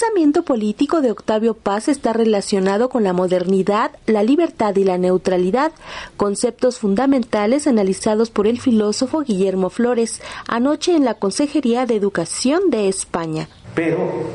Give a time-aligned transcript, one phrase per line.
[0.00, 5.72] pensamiento político de Octavio Paz está relacionado con la modernidad, la libertad y la neutralidad,
[6.16, 12.88] conceptos fundamentales analizados por el filósofo Guillermo Flores anoche en la Consejería de Educación de
[12.88, 13.50] España.
[13.74, 14.30] Pero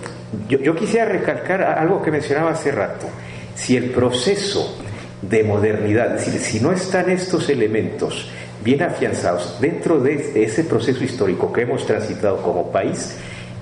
[0.47, 3.07] yo, quisiera recalcar algo que mencionaba hace rato.
[3.55, 4.77] Si el proceso
[5.23, 8.27] de modernidad, es decir, si no están estos elementos
[8.63, 13.15] bien afianzados dentro de ese proceso histórico que hemos transitado como país,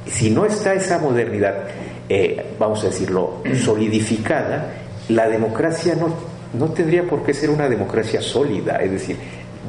[0.05, 1.63] si no está esa modernidad,
[2.09, 4.73] eh, vamos a decirlo, solidificada,
[5.09, 6.13] la democracia no,
[6.57, 9.17] no tendría por qué ser una democracia sólida, es decir,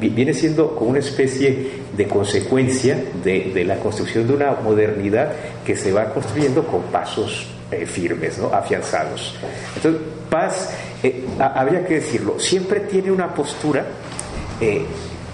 [0.01, 5.33] viene siendo como una especie de consecuencia de, la construcción de una modernidad
[5.65, 8.49] que se va construyendo con pasos eh, firmes, ¿no?
[8.49, 9.35] afianzados.
[9.77, 10.71] Entonces, Paz,
[11.03, 13.87] eh, habría que decirlo, siempre tiene una postura,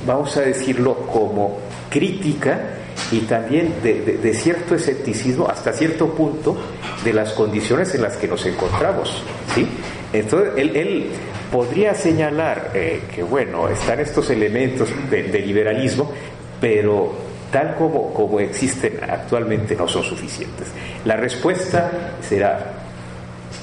[0.07, 2.61] vamos a decirlo, como crítica
[3.13, 6.57] y también de, cierto escepticismo hasta cierto punto
[7.05, 9.23] de las condiciones en las que nos encontramos.
[9.55, 9.67] ¿sí?
[10.13, 11.07] Entonces, él,
[11.51, 16.13] podría señalar eh, que, bueno, están estos elementos de, liberalismo,
[16.61, 17.13] pero
[17.51, 20.69] tal como, como existen actualmente no son suficientes.
[21.05, 21.91] La respuesta
[22.21, 22.75] será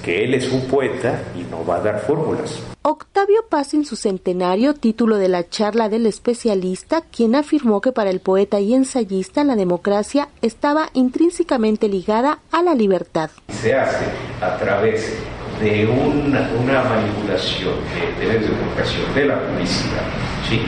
[0.03, 2.61] que él es un poeta y no va a dar fórmulas.
[2.89, 8.09] Octavio Paz en su centenario, título de la charla del especialista, quien afirmó que para
[8.09, 13.29] el poeta y ensayista la democracia estaba intrínsecamente ligada a la libertad.
[13.49, 14.05] Se hace
[14.41, 15.17] a través
[15.59, 17.73] de una, manipulación
[18.21, 20.05] de, de comunicación, de la publicidad,
[20.47, 20.61] ¿sí?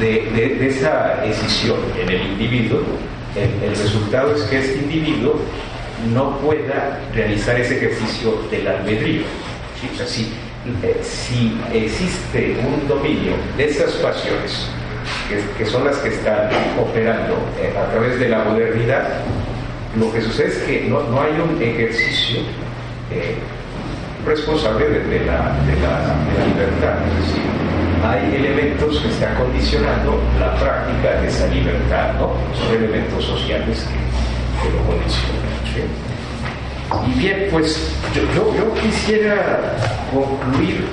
[0.00, 2.80] de, esa decisión en el individuo,
[3.36, 5.38] el, resultado es que este individuo
[6.14, 9.24] no pueda realizar ese ejercicio del albedrío.
[10.06, 10.32] ¿sí?
[10.82, 14.68] Eh, si existe un dominio de esas pasiones,
[15.56, 19.08] que, son las que están operando eh, a través de la modernidad,
[19.98, 22.40] lo que sucede es que no, hay un ejercicio
[23.10, 23.36] eh,
[24.26, 26.98] responsable de, la, libertad.
[27.08, 27.42] Es decir,
[28.04, 32.34] hay elementos que están condicionando la práctica de esa libertad, ¿no?
[32.54, 33.86] Son elementos sociales
[34.62, 36.17] que, lo condicionan.
[37.06, 39.76] Y bien, pues yo, yo, quisiera
[40.12, 40.86] concluir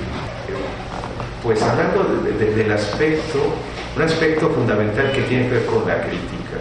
[1.42, 3.38] pues hablando del aspecto,
[3.94, 6.58] un aspecto fundamental que tiene que ver con la crítica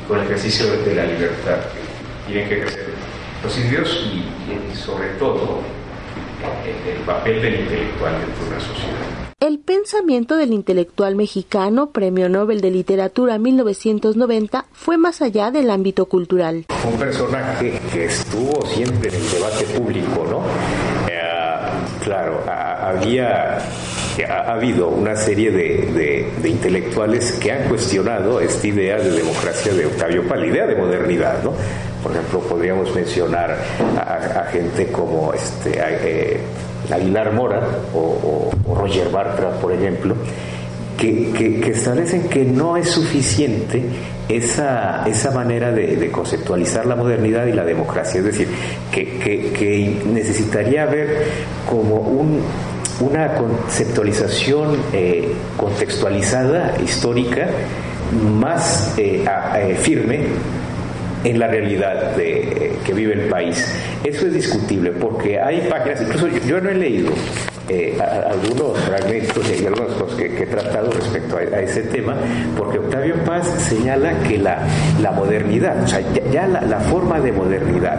[0.00, 1.58] y con el ejercicio de, la libertad
[2.26, 2.86] que tienen que ejercer
[3.42, 5.60] los individuos y, sobre todo
[6.64, 9.27] el, el papel del intelectual dentro de una sociedad.
[9.48, 16.04] El pensamiento del intelectual mexicano, Premio Nobel de Literatura 1990, fue más allá del ámbito
[16.04, 16.66] cultural.
[16.86, 20.42] Un personaje que estuvo siempre en el debate público, ¿no?
[21.10, 21.18] Eh,
[22.04, 23.58] claro, había
[24.22, 30.28] ha, habido una serie de, intelectuales que han cuestionado esta idea de democracia de Octavio
[30.28, 31.54] Paz, la idea de modernidad, ¿no?
[32.02, 33.56] Por ejemplo, podríamos mencionar
[33.96, 36.40] a, gente como este, eh,
[36.90, 37.60] Aguilar Mora
[37.94, 38.47] o,
[38.88, 40.14] Roger Bartra, por ejemplo,
[40.96, 43.82] que, establecen que no es suficiente
[44.28, 48.18] esa, esa manera de, conceptualizar la modernidad y la democracia.
[48.18, 48.48] Es decir,
[48.90, 51.24] que, necesitaría haber
[51.68, 52.40] como un,
[53.00, 57.48] una conceptualización eh, contextualizada, histórica,
[58.40, 59.24] más eh,
[59.56, 60.20] eh, firme
[61.24, 63.66] en la realidad que vive el país.
[64.04, 67.10] Eso es discutible porque hay páginas, incluso yo, no he leído
[67.68, 72.16] eh, algunos fragmentos y algunas cosas que, he tratado respecto a, ese tema,
[72.56, 74.66] porque Octavio Paz señala que la,
[75.00, 76.00] la modernidad, o sea,
[76.32, 77.98] ya, la, la, forma de modernidad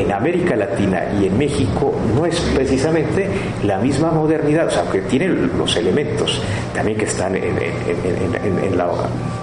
[0.00, 3.28] en América Latina y en México no es precisamente
[3.64, 6.42] la misma modernidad, o sea, que tiene los elementos
[6.74, 8.90] también que están en, la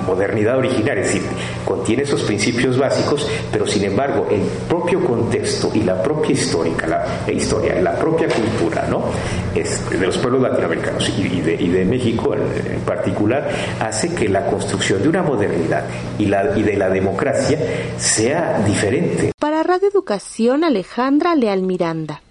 [0.06, 1.22] modernidad original, es decir,
[1.64, 7.32] contiene esos principios básicos, pero sin embargo el propio contexto y la propia histórica, la,
[7.32, 9.04] historia, la propia cultura, ¿no?
[9.54, 15.24] De los pueblos latinoamericanos y, de, México en, particular, hace que la construcción de una
[15.24, 15.84] modernidad
[16.18, 17.58] y de la democracia
[17.98, 19.31] sea diferente.
[19.62, 22.24] Para Radio Educación, Alejandra Leal Miranda.